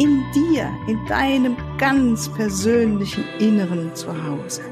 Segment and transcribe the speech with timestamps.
[0.00, 4.62] In dir, in deinem ganz persönlichen Inneren Zuhause.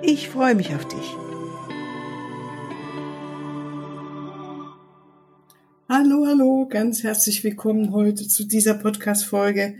[0.00, 1.14] Ich freue mich auf dich.
[5.90, 9.76] Hallo, hallo, ganz herzlich willkommen heute zu dieser Podcast-Folge.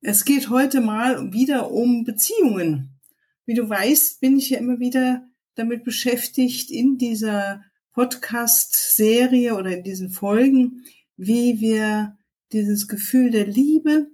[0.00, 3.00] Es geht heute mal wieder um Beziehungen.
[3.44, 5.26] Wie du weißt, bin ich ja immer wieder
[5.56, 10.84] damit beschäftigt, in dieser Podcast-Serie oder in diesen Folgen,
[11.16, 12.17] wie wir
[12.52, 14.08] dieses Gefühl der Liebe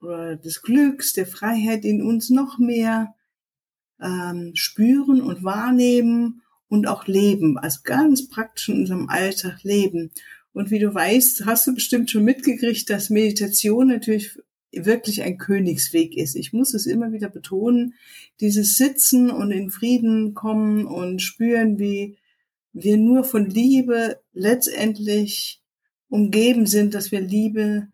[0.00, 3.14] oder des Glücks, der Freiheit in uns noch mehr
[4.00, 10.10] ähm, spüren und wahrnehmen und auch leben, also ganz praktisch in unserem Alltag leben.
[10.52, 14.38] Und wie du weißt, hast du bestimmt schon mitgekriegt, dass Meditation natürlich
[14.72, 16.34] wirklich ein Königsweg ist.
[16.34, 17.94] Ich muss es immer wieder betonen,
[18.40, 22.16] dieses Sitzen und in Frieden kommen und spüren, wie
[22.72, 25.62] wir nur von Liebe letztendlich
[26.08, 27.88] umgeben sind, dass wir Liebe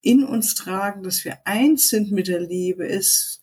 [0.00, 3.42] in uns tragen, dass wir eins sind mit der Liebe, ist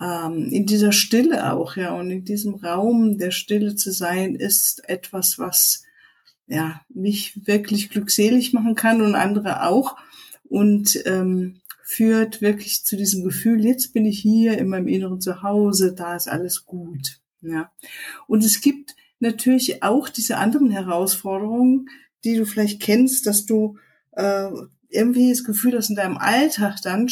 [0.00, 4.88] ähm, in dieser Stille auch, ja, und in diesem Raum der Stille zu sein, ist
[4.88, 5.82] etwas, was
[6.46, 9.96] ja mich wirklich glückselig machen kann und andere auch.
[10.44, 15.94] Und ähm, führt wirklich zu diesem Gefühl, jetzt bin ich hier in meinem inneren Zuhause,
[15.94, 17.20] da ist alles gut.
[17.40, 17.72] Ja.
[18.26, 21.88] Und es gibt natürlich auch diese anderen Herausforderungen,
[22.24, 23.78] die du vielleicht kennst, dass du
[24.12, 24.50] äh,
[24.88, 27.08] irgendwie das Gefühl hast, in deinem Alltag dann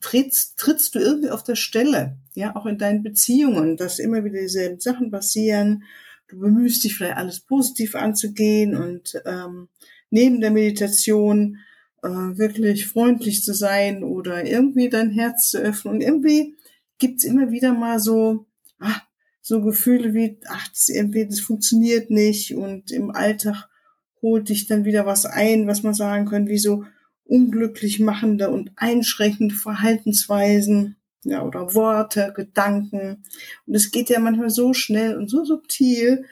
[0.00, 4.40] trittst, trittst du irgendwie auf der Stelle, ja, auch in deinen Beziehungen, dass immer wieder
[4.40, 5.84] dieselben Sachen passieren.
[6.28, 9.68] Du bemühst dich vielleicht alles positiv anzugehen und ähm,
[10.10, 11.58] neben der Meditation
[12.02, 15.94] äh, wirklich freundlich zu sein oder irgendwie dein Herz zu öffnen.
[15.94, 16.56] Und irgendwie
[16.98, 18.46] gibt's immer wieder mal so,
[18.78, 19.02] ach,
[19.40, 22.54] so Gefühle wie, ach, das irgendwie, das funktioniert nicht.
[22.54, 23.68] Und im Alltag
[24.24, 26.84] holt dich dann wieder was ein, was man sagen kann, wie so
[27.24, 33.22] unglücklich machende und einschränkende Verhaltensweisen, ja, oder Worte, Gedanken.
[33.66, 36.24] Und es geht ja manchmal so schnell und so subtil.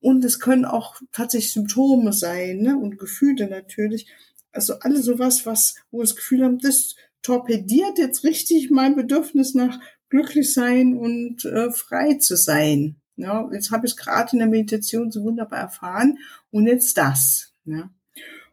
[0.00, 4.08] Und es können auch tatsächlich Symptome sein, ne, und Gefühle natürlich.
[4.52, 9.78] Also alle sowas, was, wo das Gefühl haben, das torpediert jetzt richtig mein Bedürfnis nach
[10.08, 12.96] glücklich sein und äh, frei zu sein.
[13.16, 16.18] Ja, jetzt habe ich es gerade in der Meditation so wunderbar erfahren
[16.50, 17.54] und jetzt das.
[17.64, 17.90] Ja.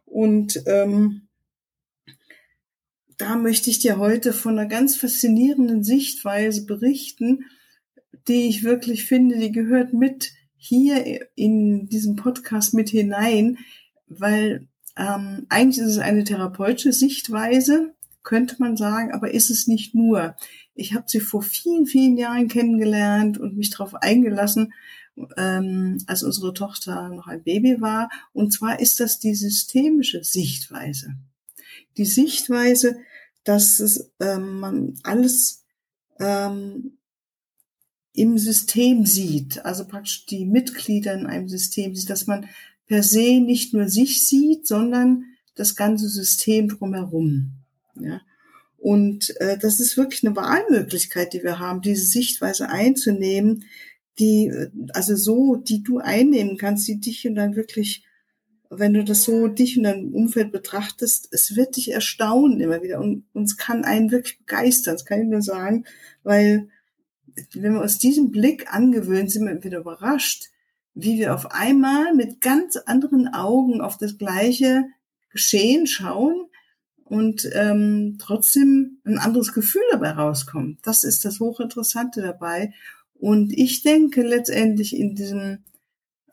[0.06, 1.28] Und ähm,
[3.16, 7.44] da möchte ich dir heute von einer ganz faszinierenden Sichtweise berichten,
[8.26, 13.58] die ich wirklich finde, die gehört mit hier in diesem Podcast mit hinein,
[14.06, 17.94] weil ähm, eigentlich ist es eine therapeutische Sichtweise,
[18.24, 20.34] könnte man sagen, aber ist es nicht nur.
[20.74, 24.72] Ich habe sie vor vielen, vielen Jahren kennengelernt und mich darauf eingelassen,
[25.36, 28.10] ähm, als unsere Tochter noch ein Baby war.
[28.32, 31.14] Und zwar ist das die systemische Sichtweise.
[31.96, 32.98] Die Sichtweise,
[33.44, 35.64] dass es, ähm, man alles
[36.18, 36.98] ähm,
[38.12, 42.48] im System sieht, also praktisch die Mitglieder in einem System sieht, dass man
[42.86, 45.24] per se nicht nur sich sieht, sondern
[45.54, 47.63] das ganze System drumherum.
[48.00, 48.20] Ja.
[48.84, 53.64] Und äh, das ist wirklich eine Wahlmöglichkeit, die wir haben, diese Sichtweise einzunehmen,
[54.18, 54.52] die,
[54.92, 58.04] also so, die du einnehmen kannst, die dich und dann wirklich,
[58.70, 63.00] wenn du das so dich und dein Umfeld betrachtest, es wird dich erstaunen immer wieder
[63.00, 65.84] und uns kann einen wirklich begeistern, das kann ich nur sagen,
[66.22, 66.68] weil
[67.54, 70.50] wenn wir aus diesem Blick angewöhnt sind, wir wieder überrascht,
[70.94, 74.84] wie wir auf einmal mit ganz anderen Augen auf das gleiche
[75.30, 76.46] Geschehen schauen
[77.14, 80.80] und ähm, trotzdem ein anderes Gefühl dabei rauskommt.
[80.82, 82.72] Das ist das Hochinteressante dabei.
[83.14, 85.58] Und ich denke letztendlich in diesem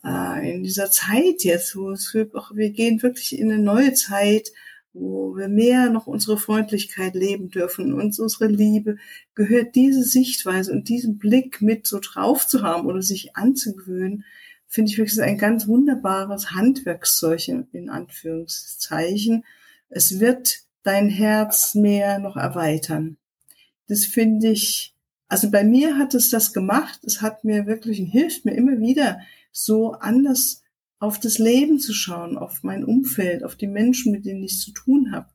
[0.04, 4.52] äh, in dieser Zeit jetzt, wo es auch, wir gehen wirklich in eine neue Zeit,
[4.92, 8.96] wo wir mehr noch unsere Freundlichkeit leben dürfen und unsere Liebe,
[9.34, 14.24] gehört diese Sichtweise und diesen Blick mit so drauf zu haben oder sich anzugewöhnen,
[14.68, 19.44] finde ich wirklich ein ganz wunderbares Handwerkszeug in Anführungszeichen.
[19.88, 23.16] Es wird dein Herz mehr noch erweitern.
[23.88, 24.94] Das finde ich,
[25.28, 27.00] also bei mir hat es das gemacht.
[27.04, 29.20] Es hat mir wirklich, hilft mir immer wieder,
[29.52, 30.62] so anders
[30.98, 34.72] auf das Leben zu schauen, auf mein Umfeld, auf die Menschen, mit denen ich zu
[34.72, 35.28] tun habe.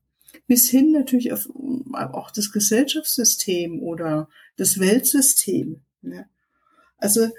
[0.46, 1.50] bis hin natürlich auf
[1.94, 5.82] auch das Gesellschaftssystem oder das Weltsystem.
[6.02, 6.30] Ne?
[6.98, 7.30] Also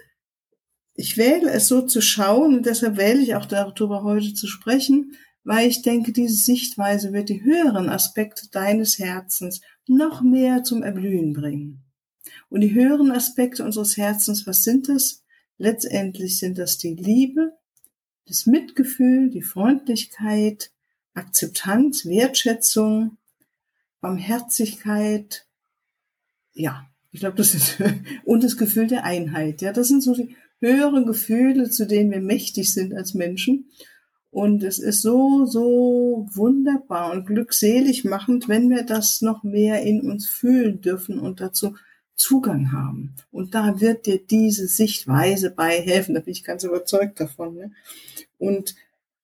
[0.94, 5.16] ich wähle es so zu schauen und deshalb wähle ich auch darüber heute zu sprechen,
[5.49, 11.33] weil ich denke, diese Sichtweise wird die höheren Aspekte deines Herzens noch mehr zum Erblühen
[11.33, 11.85] bringen.
[12.50, 15.25] Und die höheren Aspekte unseres Herzens, was sind das?
[15.56, 17.56] Letztendlich sind das die Liebe,
[18.27, 20.71] das Mitgefühl, die Freundlichkeit,
[21.15, 23.17] Akzeptanz, Wertschätzung,
[24.03, 25.47] Barmherzigkeit,
[26.53, 27.79] ja, ich glaube, das ist,
[28.27, 29.62] und das Gefühl der Einheit.
[29.62, 33.71] Ja, das sind so die höheren Gefühle, zu denen wir mächtig sind als Menschen.
[34.30, 40.02] Und es ist so, so wunderbar und glückselig machend, wenn wir das noch mehr in
[40.02, 41.75] uns fühlen dürfen und dazu
[42.19, 43.14] Zugang haben.
[43.30, 46.14] Und da wird dir diese Sichtweise bei helfen.
[46.14, 47.54] Da bin ich ganz überzeugt davon.
[47.54, 47.72] Ne?
[48.38, 48.75] Und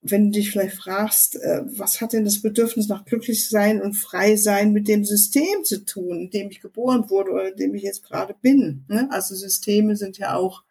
[0.00, 3.94] wenn du dich vielleicht fragst, äh, was hat denn das Bedürfnis nach glücklich sein und
[3.94, 7.74] frei sein mit dem System zu tun, in dem ich geboren wurde oder in dem
[7.74, 8.84] ich jetzt gerade bin.
[8.88, 9.08] Ne?
[9.10, 10.62] Also Systeme sind ja auch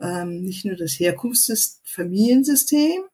[0.00, 3.04] ähm, nicht nur das Herkunftsfamiliensystem,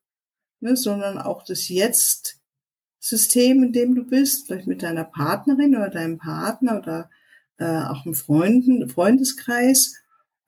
[0.61, 6.19] ne, sondern auch das Jetzt-System, in dem du bist, vielleicht mit deiner Partnerin oder deinem
[6.19, 7.11] Partner oder
[7.59, 9.95] äh, auch im Freunden, Freundeskreis,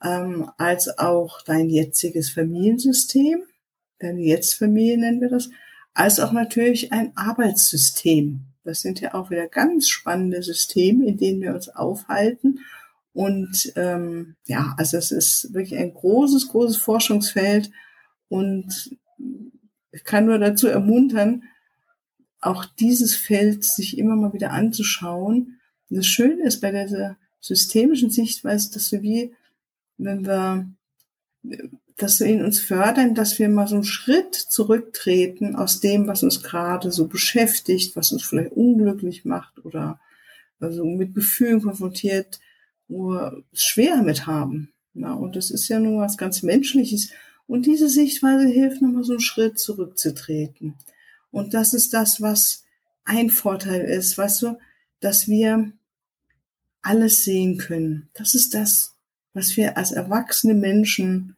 [0.03, 3.43] ähm, als auch dein jetziges Familiensystem,
[3.99, 5.51] deine Jetzt-Familie nennen wir das,
[5.95, 8.41] als auch natürlich ein Arbeitssystem.
[8.65, 12.61] Das sind ja auch wieder ganz spannende Systeme, in denen wir uns aufhalten.
[13.13, 17.71] Und ähm, ja, also es ist wirklich ein großes, großes Forschungsfeld
[18.29, 18.97] und
[19.97, 21.45] ich kann nur dazu ermuntern,
[22.41, 25.57] auch dieses Feld sich immer mal wieder anzuschauen
[25.89, 29.35] und das Schöne ist bei dieser systemischen Sichtweise, dass wir wie,
[29.99, 30.69] wenn wir,
[31.97, 36.23] dass wir in uns fördern, dass wir mal so einen Schritt zurücktreten aus dem, was
[36.23, 40.01] uns gerade so beschäftigt, was uns vielleicht unglücklich macht oder
[40.59, 42.41] also mit Gefühlen konfrontiert,
[42.89, 44.73] wo wir es schwer mit haben.
[44.95, 47.11] Ja, und das ist ja nur was ganz Menschliches.
[47.47, 50.75] Und diese Sichtweise hilft nochmal so einen Schritt zurückzutreten.
[51.31, 52.65] Und das ist das, was
[53.05, 54.59] ein Vorteil ist, weißt du,
[55.01, 55.73] dass wir
[56.83, 58.09] alles sehen können.
[58.15, 58.97] Das ist das,
[59.33, 61.37] was wir als erwachsene Menschen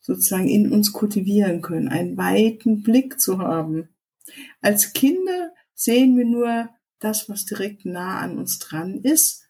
[0.00, 3.88] sozusagen in uns kultivieren können, einen weiten Blick zu haben.
[4.60, 9.44] Als Kinder sehen wir nur das, was direkt nah an uns dran ist.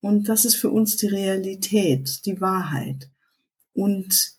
[0.00, 3.10] Und das ist für uns die Realität, die Wahrheit.
[3.72, 4.32] Und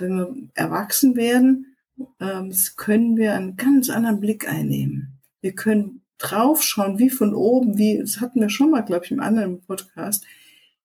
[0.00, 1.76] wenn wir erwachsen werden,
[2.20, 5.20] ähm, können wir einen ganz anderen Blick einnehmen.
[5.40, 9.20] Wir können draufschauen, wie von oben, wie, das hatten wir schon mal, glaube ich, im
[9.20, 10.24] anderen Podcast,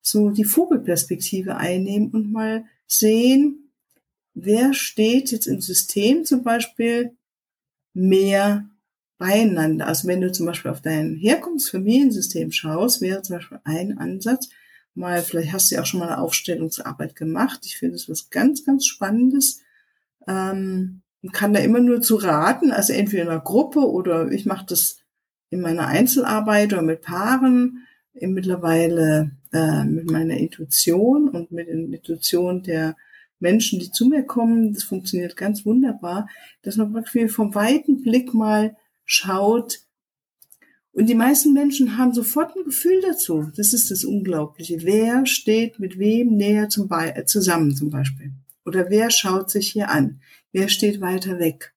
[0.02, 3.72] so die Vogelperspektive einnehmen und mal sehen,
[4.34, 7.18] wer steht jetzt im System zum Beispiel
[7.94, 8.70] mehr
[9.18, 9.88] beieinander.
[9.88, 14.50] Also wenn du zum Beispiel auf dein Herkunftsfamiliensystem schaust, wäre zum Beispiel ein Ansatz,
[14.96, 17.62] mal, vielleicht hast du ja auch schon mal eine Aufstellungsarbeit gemacht.
[17.66, 19.62] Ich finde es was ganz, ganz Spannendes.
[20.28, 21.02] Ähm,
[21.32, 25.00] kann da immer nur zu raten, also entweder in einer Gruppe oder ich mache das
[25.50, 32.64] in meiner Einzelarbeit oder mit Paaren, mittlerweile äh, mit meiner Intuition und mit der Intuition
[32.64, 32.96] der
[33.40, 34.74] Menschen, die zu mir kommen.
[34.74, 36.30] Das funktioniert ganz wunderbar,
[36.62, 39.80] dass man wirklich vom weiten Blick mal schaut.
[40.96, 43.52] Und die meisten Menschen haben sofort ein Gefühl dazu.
[43.58, 44.78] Das ist das Unglaubliche.
[44.84, 48.32] Wer steht mit wem näher zum Be äh, zusammen zum Beispiel?
[48.64, 50.22] Oder wer schaut sich hier an?
[50.54, 51.76] Wer steht weiter weg?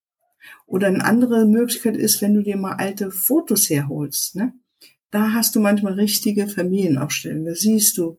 [0.66, 4.36] Oder eine andere Möglichkeit ist, wenn du dir mal alte Fotos herholst.
[4.36, 4.52] Ne?
[5.10, 7.46] Da hast du manchmal richtige Familienaufstellungen.
[7.46, 8.18] Da siehst du,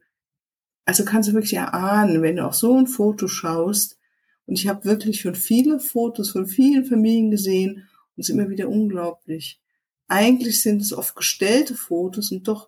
[0.83, 3.97] also kannst du wirklich erahnen, wenn du auf so ein Foto schaust.
[4.45, 7.87] Und ich habe wirklich schon viele Fotos von vielen Familien gesehen
[8.17, 9.61] und es ist immer wieder unglaublich.
[10.09, 12.67] Eigentlich sind es oft gestellte Fotos und doch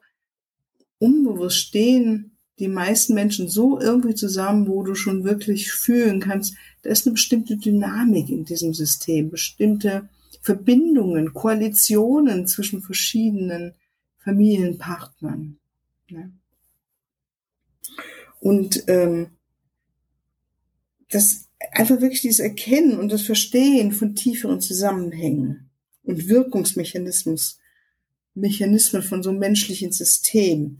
[0.99, 6.91] unbewusst stehen die meisten Menschen so irgendwie zusammen, wo du schon wirklich fühlen kannst, da
[6.91, 10.07] ist eine bestimmte Dynamik in diesem System, bestimmte
[10.41, 13.73] Verbindungen, Koalitionen zwischen verschiedenen
[14.19, 15.57] Familienpartnern.
[16.09, 16.31] Ne?
[18.39, 19.31] Und ähm,
[21.09, 25.70] das einfach wirklich dieses Erkennen und das Verstehen von tieferen Zusammenhängen
[26.03, 27.59] und Wirkungsmechanismus,
[28.33, 30.79] Mechanismen von so einem menschlichen System,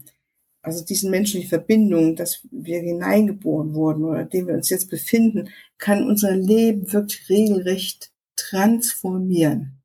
[0.62, 6.06] also diesen menschlichen Verbindungen, dass wir hineingeboren wurden oder dem wir uns jetzt befinden, kann
[6.06, 9.82] unser Leben wirklich regelrecht transformieren.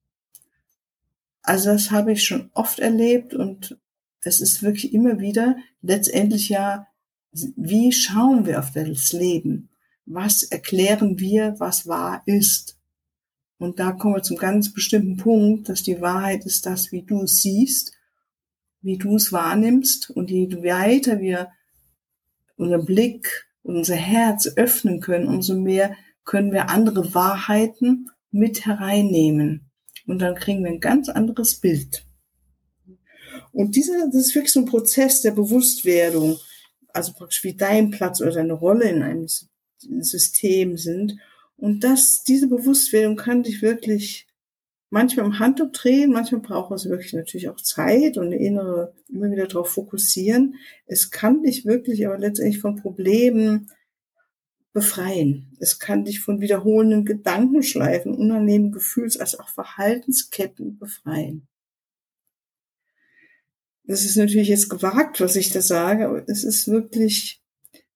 [1.41, 3.77] Also das habe ich schon oft erlebt und
[4.22, 6.88] es ist wirklich immer wieder letztendlich ja,
[7.32, 9.70] wie schauen wir auf das Leben?
[10.06, 12.76] Was erklären wir, was wahr ist?
[13.58, 17.24] Und da kommen wir zum ganz bestimmten Punkt, dass die Wahrheit ist das, wie du
[17.24, 17.94] es siehst,
[18.82, 20.12] wie du es wahrnimmst.
[20.12, 21.50] Und je weiter wir
[22.56, 29.72] unseren Blick, unser Herz öffnen können, umso mehr können wir andere Wahrheiten mit hereinnehmen.
[30.06, 32.06] Und dann kriegen wir ein ganz anderes Bild.
[33.52, 36.38] Und dieser, das ist wirklich so ein Prozess der Bewusstwerdung,
[36.90, 39.28] also praktisch wie dein Platz oder deine Rolle in einem
[39.78, 41.18] System sind.
[41.58, 44.28] Und das, diese Bewusstwerdung kann dich wirklich
[44.90, 49.30] manchmal im Handtuch drehen, manchmal braucht es wirklich natürlich auch Zeit und eine innere, immer
[49.32, 50.56] wieder darauf fokussieren.
[50.86, 53.70] Es kann dich wirklich aber letztendlich von Problemen
[54.72, 55.58] befreien.
[55.60, 61.48] Es kann dich von wiederholenden Gedankenschleifen, unangenehmen Gefühls- als auch Verhaltensketten befreien.
[63.86, 67.42] Das ist natürlich jetzt gewagt, was ich da sage, aber es ist wirklich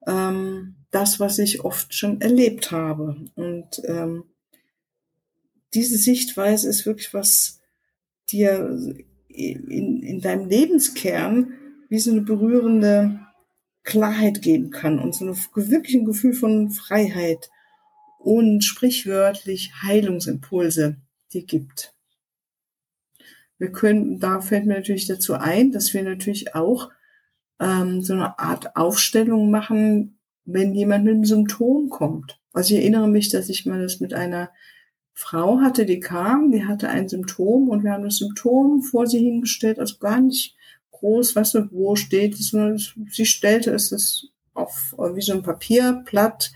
[0.07, 3.25] ähm, das, was ich oft schon erlebt habe.
[3.35, 4.25] Und ähm,
[5.73, 7.59] diese Sichtweise ist wirklich was
[8.29, 8.77] dir
[9.27, 11.53] in, in deinem Lebenskern
[11.89, 13.19] wie so eine berührende
[13.83, 17.49] Klarheit geben kann und so ein wirklich ein Gefühl von Freiheit
[18.19, 20.97] und sprichwörtlich Heilungsimpulse
[21.33, 21.93] dir gibt.
[23.57, 26.89] Wir können, da fällt mir natürlich dazu ein, dass wir natürlich auch
[27.61, 32.39] ähm, so eine Art Aufstellung machen, wenn jemand mit einem Symptom kommt.
[32.51, 34.49] Also ich erinnere mich, dass ich mal das mit einer
[35.13, 39.19] Frau hatte, die kam, die hatte ein Symptom und wir haben das Symptom vor sie
[39.19, 40.55] hingestellt, also gar nicht
[40.91, 42.55] groß, was du, wo steht es,
[43.09, 46.51] sie stellte es das auf wie so ein Papierblatt,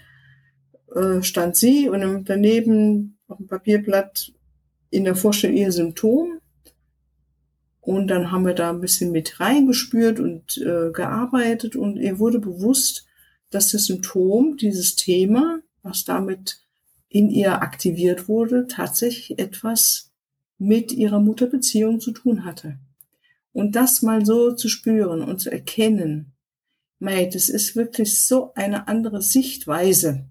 [0.94, 4.34] äh, stand sie und daneben auf dem Papierblatt
[4.90, 6.40] in der Vorstellung ihr Symptom.
[7.86, 12.40] Und dann haben wir da ein bisschen mit reingespürt und äh, gearbeitet und ihr wurde
[12.40, 13.06] bewusst,
[13.52, 16.62] dass das Symptom, dieses Thema, was damit
[17.10, 20.12] in ihr aktiviert wurde, tatsächlich etwas
[20.58, 22.80] mit ihrer Mutterbeziehung zu tun hatte.
[23.54, 26.34] Und das mal so zu spüren und zu erkennen,
[26.98, 30.26] mei, das ist wirklich so eine andere Sichtweise.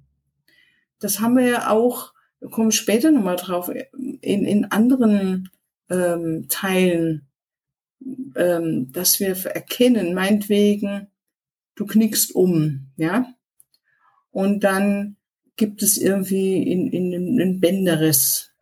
[0.98, 2.14] Das haben wir ja auch,
[2.50, 5.50] kommen später nochmal drauf, in, in anderen
[5.88, 7.28] ähm, Teilen,
[8.36, 11.08] ähm, dass wir erkennen, meinetwegen,
[11.74, 13.26] du knickst um, ja,
[14.30, 15.16] und dann
[15.56, 18.54] gibt es irgendwie in, in, in Bänderriss,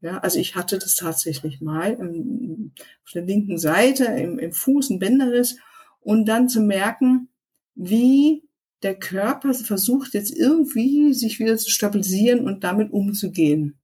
[0.00, 2.72] ja, also ich hatte das tatsächlich mal im,
[3.04, 5.56] auf der linken Seite im, im Fuß ein Bänderriss
[6.00, 7.28] und dann zu merken,
[7.74, 8.44] wie
[8.82, 13.77] der Körper versucht jetzt irgendwie sich wieder zu stabilisieren und damit umzugehen.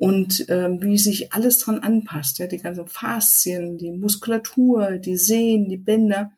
[0.00, 5.68] Und ähm, wie sich alles dran anpasst, ja, die ganzen Faszien, die Muskulatur, die Sehnen,
[5.68, 6.32] die Bänder.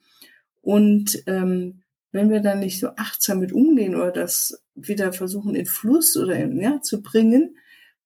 [0.62, 5.66] Und ähm, wenn wir dann nicht so achtsam mit umgehen oder das wieder versuchen in
[5.66, 7.56] Fluss oder in, ja, zu bringen,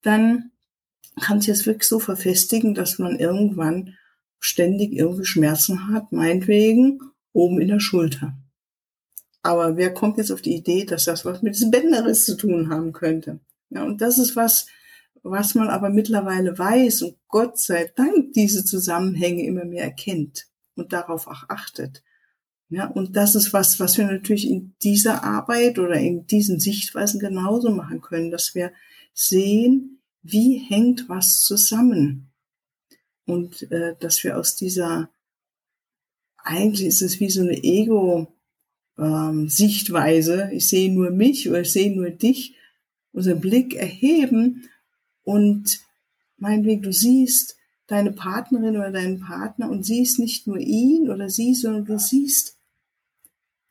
[0.03, 0.51] dann
[1.19, 3.95] kann sich das wirklich so verfestigen, dass man irgendwann
[4.39, 7.01] ständig irgendwie Schmerzen hat, meinetwegen
[7.33, 8.37] oben in der Schulter.
[9.43, 12.69] Aber wer kommt jetzt auf die Idee, dass das was mit diesem Bänderriss zu tun
[12.69, 13.41] haben könnte?
[13.71, 14.67] Ja, und das ist was,
[15.31, 20.93] was man aber mittlerweile weiß und Gott sei Dank diese Zusammenhänge immer mehr erkennt und
[20.93, 22.03] darauf auch achtet.
[22.69, 27.21] Ja, und das ist was, was wir natürlich in dieser Arbeit oder in diesen Sichtweisen
[27.21, 28.73] genauso machen können, dass wir
[29.15, 32.33] sehen, wie hängt was zusammen.
[33.25, 35.11] Und äh, dass wir aus dieser,
[36.39, 41.95] eigentlich ist es wie so eine Ego-Sichtweise, ähm, ich sehe nur mich oder ich sehe
[41.95, 42.57] nur dich,
[43.13, 44.69] unseren Blick erheben
[45.27, 45.81] und
[46.39, 47.57] meinetwegen, du siehst
[47.87, 52.57] deine Partnerin oder deinen Partner und siehst nicht nur ihn oder sie, sondern du siehst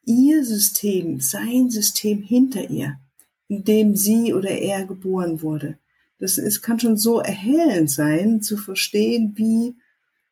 [0.06, 3.00] ihr System, sein System hinter ihr,
[3.48, 5.80] in dem sie oder er geboren wurde
[6.20, 9.76] das ist, kann schon so erhellend sein, zu verstehen, wie,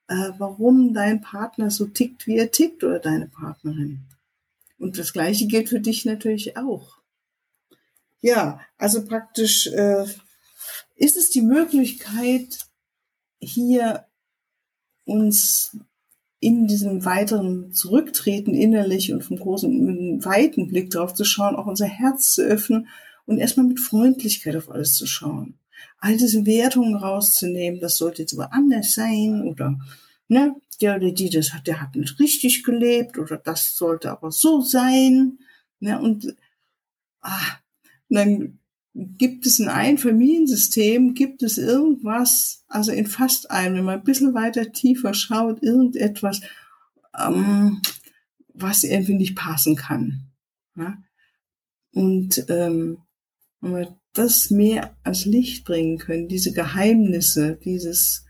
[0.07, 3.99] äh, warum dein Partner so tickt, wie er tickt oder deine Partnerin.
[4.77, 6.97] Und das Gleiche gilt für dich natürlich auch.
[8.21, 10.05] Ja, also praktisch äh,
[10.95, 12.59] ist es die Möglichkeit,
[13.39, 14.05] hier
[15.05, 15.77] uns
[16.39, 21.87] in diesem weiteren Zurücktreten innerlich und vom großen, weiten Blick drauf zu schauen, auch unser
[21.87, 22.87] Herz zu öffnen
[23.25, 25.57] und erstmal mit Freundlichkeit auf alles zu schauen
[26.03, 29.79] all diese Wertungen rauszunehmen, das sollte jetzt aber anders sein oder
[30.27, 34.31] ne, der oder die das hat, der hat nicht richtig gelebt oder das sollte aber
[34.31, 35.39] so sein.
[35.79, 36.35] Ne, und
[37.21, 37.57] ah,
[38.09, 38.59] dann
[38.93, 44.03] gibt es in einem Familiensystem, gibt es irgendwas, also in fast einem, wenn man ein
[44.03, 46.41] bisschen weiter tiefer schaut, irgendetwas,
[47.19, 47.81] ähm,
[48.53, 50.27] was irgendwie nicht passen kann.
[50.75, 50.97] Ja?
[51.91, 52.99] Und ähm,
[53.61, 58.25] wenn wir das mehr als Licht bringen können, diese Geheimnisse, dieses,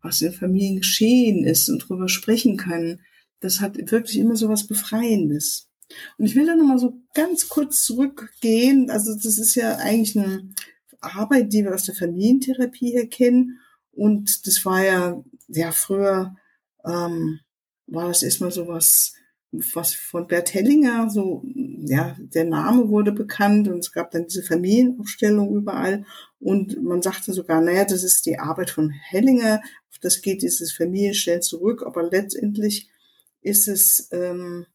[0.00, 3.00] was in Familien geschehen ist und drüber sprechen können,
[3.40, 5.67] das hat wirklich immer so was Befreiendes.
[6.16, 8.90] Und ich will da nochmal so ganz kurz zurückgehen.
[8.90, 10.50] Also das ist ja eigentlich eine
[11.00, 13.58] Arbeit, die wir aus der Familientherapie her kennen.
[13.92, 16.36] Und das war ja, ja, früher
[16.84, 17.40] ähm,
[17.86, 19.14] war das erstmal so was,
[19.50, 24.42] was von Bert Hellinger, so, ja, der Name wurde bekannt und es gab dann diese
[24.42, 26.04] Familienaufstellung überall
[26.38, 30.72] und man sagte sogar, naja, das ist die Arbeit von Hellinger, auf das geht dieses
[30.72, 32.90] Familienstellen zurück, aber letztendlich
[33.40, 34.66] ist es, ähm,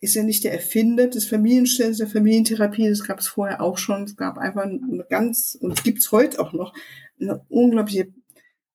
[0.00, 4.04] ist ja nicht der Erfinder des Familienstellens, der Familientherapie, das gab es vorher auch schon.
[4.04, 6.72] Es gab einfach eine ganz, und gibt es heute auch noch,
[7.20, 8.12] eine unglaubliche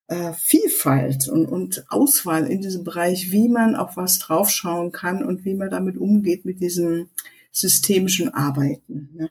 [0.07, 5.45] äh, Vielfalt und, und Auswahl in diesem Bereich, wie man auf was draufschauen kann und
[5.45, 7.09] wie man damit umgeht mit diesem
[7.51, 9.09] systemischen Arbeiten.
[9.13, 9.29] Ne?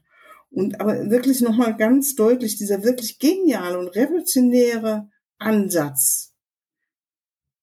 [0.50, 5.08] Und aber wirklich nochmal ganz deutlich, dieser wirklich geniale und revolutionäre
[5.38, 6.32] Ansatz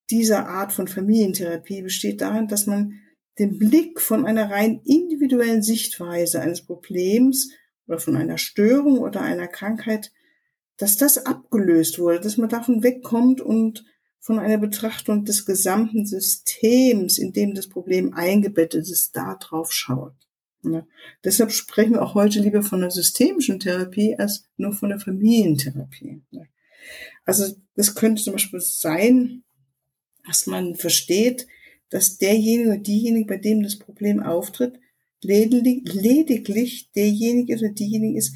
[0.10, 3.00] dieser Art von Familientherapie besteht darin, dass man
[3.38, 7.52] den Blick von einer rein individuellen Sichtweise eines Problems
[7.88, 10.12] oder von einer Störung oder einer Krankheit,
[10.78, 13.86] dass das abgelöst wurde, dass man davon wegkommt und
[14.20, 20.16] von einer Betrachtung des gesamten Systems, in dem das Problem eingebettet ist, da drauf schaut.
[20.64, 20.86] Ja.
[21.24, 26.22] Deshalb sprechen wir auch heute lieber von der systemischen Therapie als nur von der Familientherapie.
[26.32, 26.44] Ja.
[27.26, 29.44] Also das könnte zum Beispiel sein,
[30.26, 31.48] dass man versteht,
[31.90, 34.80] dass derjenige oder diejenige, bei dem das Problem auftritt,
[35.22, 38.36] lediglich derjenige oder diejenige ist,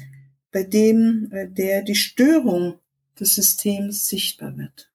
[0.50, 2.78] bei dem äh, der die Störung
[3.18, 4.90] des Systems sichtbar wird.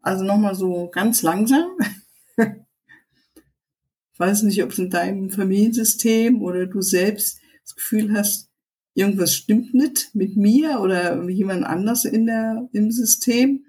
[0.00, 1.70] Also nochmal so ganz langsam.
[2.36, 2.46] ich
[4.18, 8.50] weiß nicht, ob es in deinem Familiensystem oder du selbst das Gefühl hast,
[8.94, 13.64] irgendwas stimmt nicht mit mir oder jemand anders in der, im System.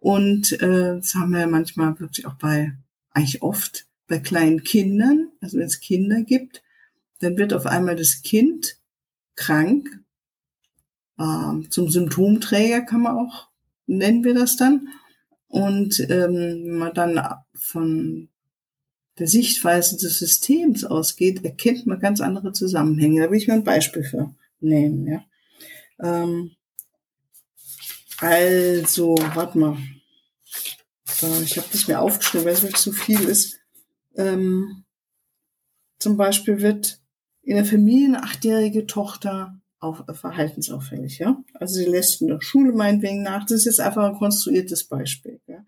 [0.00, 2.72] Und äh, das haben wir manchmal wirklich auch bei
[3.14, 6.62] eigentlich oft bei kleinen Kindern, also wenn es Kinder gibt,
[7.20, 8.78] dann wird auf einmal das Kind
[9.34, 9.88] krank,
[11.18, 13.48] äh, zum Symptomträger kann man auch,
[13.86, 14.88] nennen wir das dann.
[15.48, 17.20] Und ähm, wenn man dann
[17.54, 18.28] von
[19.18, 23.22] der Sichtweise des Systems ausgeht, erkennt man ganz andere Zusammenhänge.
[23.22, 25.06] Da will ich mal ein Beispiel für nehmen.
[25.06, 25.24] Ja.
[26.00, 26.50] Ähm,
[28.18, 29.76] also, warte mal.
[31.24, 33.58] Äh, ich habe das mir aufgeschrieben, weil es wirklich zu viel ist.
[34.16, 34.84] Ähm,
[35.98, 37.00] zum Beispiel wird
[37.42, 41.42] in der Familie eine achtjährige Tochter auch verhaltensauffällig, ja.
[41.54, 43.44] Also sie lässt in der Schule meinetwegen nach.
[43.44, 45.40] Das ist jetzt einfach ein konstruiertes Beispiel.
[45.46, 45.64] Ja?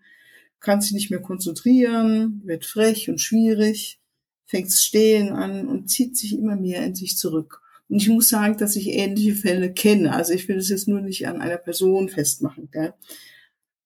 [0.59, 3.99] Kann sich nicht mehr konzentrieren, wird frech und schwierig,
[4.45, 7.61] fängt stehen an und zieht sich immer mehr in sich zurück.
[7.89, 10.13] Und ich muss sagen, dass ich ähnliche Fälle kenne.
[10.13, 12.69] Also ich will das jetzt nur nicht an einer Person festmachen.
[12.71, 12.93] Gell?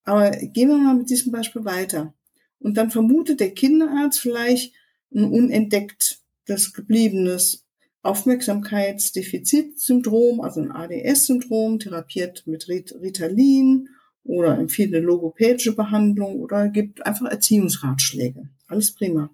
[0.04, 2.14] Aber gehen wir mal mit diesem Beispiel weiter.
[2.60, 4.74] Und dann vermutet der Kinderarzt vielleicht
[5.14, 7.66] ein unentdecktes gebliebenes
[8.04, 13.90] Aufmerksamkeitsdefizitsyndrom, also ein ADS-Syndrom, therapiert mit Ritalin
[14.24, 18.50] oder empfiehlt eine logopädische Behandlung oder gibt einfach Erziehungsratschläge.
[18.68, 19.30] Alles prima.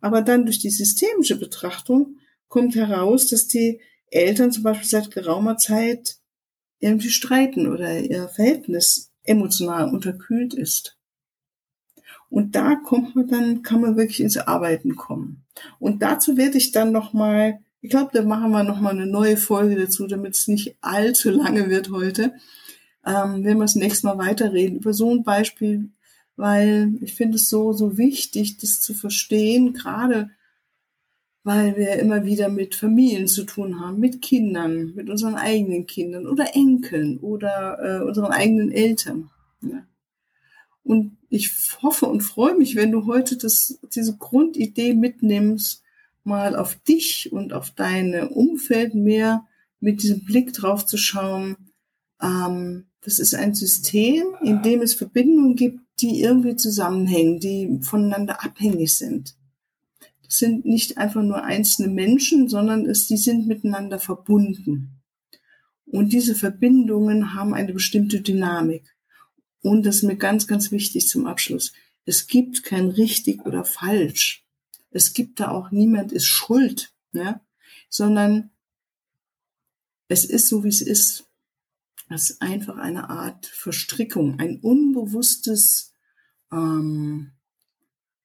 [0.00, 2.16] Aber dann durch die systemische Betrachtung
[2.48, 6.16] kommt heraus, dass die Eltern zum Beispiel seit geraumer Zeit
[6.80, 10.96] irgendwie streiten oder ihr Verhältnis emotional unterkühlt ist.
[12.30, 15.44] Und da kommt man dann, kann man wirklich ins Arbeiten kommen.
[15.78, 19.76] Und dazu werde ich dann nochmal, ich glaube, da machen wir nochmal eine neue Folge
[19.76, 22.34] dazu, damit es nicht allzu lange wird heute.
[23.06, 25.90] Ähm, wenn wir das nächste Mal weiterreden über so ein Beispiel,
[26.36, 30.30] weil ich finde es so, so wichtig, das zu verstehen, gerade
[31.48, 36.26] weil wir immer wieder mit Familien zu tun haben, mit Kindern, mit unseren eigenen Kindern
[36.26, 39.30] oder Enkeln oder äh, unseren eigenen Eltern.
[39.62, 39.82] Ja.
[40.84, 45.82] Und ich hoffe und freue mich, wenn du heute das, diese Grundidee mitnimmst,
[46.22, 49.46] mal auf dich und auf deine Umfeld mehr
[49.80, 51.56] mit diesem Blick drauf zu schauen.
[52.20, 58.44] Ähm, das ist ein System, in dem es Verbindungen gibt, die irgendwie zusammenhängen, die voneinander
[58.44, 59.38] abhängig sind
[60.28, 65.00] sind nicht einfach nur einzelne Menschen, sondern es, die sind miteinander verbunden.
[65.86, 68.94] Und diese Verbindungen haben eine bestimmte Dynamik.
[69.62, 71.72] Und das ist mir ganz, ganz wichtig zum Abschluss.
[72.04, 74.46] Es gibt kein richtig oder falsch.
[74.90, 77.40] Es gibt da auch niemand ist schuld, ja?
[77.88, 78.50] sondern
[80.08, 81.26] es ist so, wie es ist.
[82.10, 85.92] Es ist einfach eine Art Verstrickung, ein unbewusstes
[86.50, 87.32] ähm,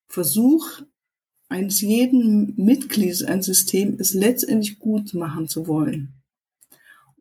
[0.07, 0.81] Versuch,
[1.53, 6.13] eines jeden Mitglieds ein System ist letztendlich gut machen zu wollen.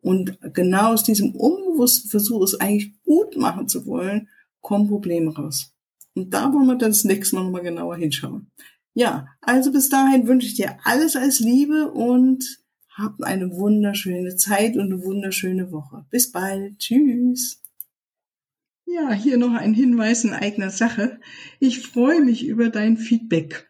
[0.01, 4.27] Und genau aus diesem unbewussten Versuch, es eigentlich gut machen zu wollen,
[4.59, 5.71] kommen Probleme raus.
[6.15, 8.51] Und da wollen wir dann das nächste Mal nochmal genauer hinschauen.
[8.95, 14.77] Ja, also bis dahin wünsche ich dir alles als Liebe und hab eine wunderschöne Zeit
[14.77, 16.05] und eine wunderschöne Woche.
[16.09, 16.79] Bis bald.
[16.79, 17.61] Tschüss.
[18.85, 21.19] Ja, hier noch ein Hinweis in eigener Sache.
[21.59, 23.69] Ich freue mich über dein Feedback